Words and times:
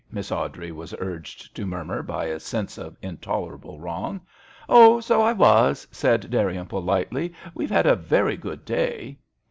Miss 0.11 0.31
Awdrey 0.31 0.71
was 0.71 0.95
urged 0.97 1.53
to 1.55 1.63
murmur 1.67 2.01
by 2.01 2.25
a 2.25 2.39
sense 2.39 2.79
of 2.79 2.97
intolerable 3.03 3.79
wrong. 3.79 4.19
"Oh! 4.67 4.99
so 4.99 5.21
I 5.21 5.31
was," 5.31 5.87
said 5.91 6.31
Dal 6.31 6.45
rymple, 6.45 6.81
lightly. 6.83 7.35
"We've 7.53 7.69
had 7.69 7.85
a 7.85 7.95
very 7.95 8.35
good 8.35 8.65
day." 8.65 9.19